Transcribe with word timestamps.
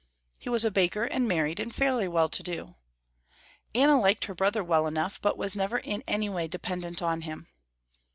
He 0.39 0.49
was 0.49 0.65
a 0.65 0.71
baker 0.71 1.03
and 1.03 1.27
married 1.27 1.59
and 1.59 1.71
fairly 1.71 2.07
well 2.07 2.27
to 2.27 2.41
do. 2.41 2.73
Anna 3.75 4.01
liked 4.01 4.25
her 4.25 4.33
brother 4.33 4.63
well 4.63 4.87
enough 4.87 5.21
but 5.21 5.37
was 5.37 5.55
never 5.55 5.77
in 5.77 6.01
any 6.07 6.27
way 6.27 6.47
dependent 6.47 7.03
on 7.03 7.21
him. 7.21 7.45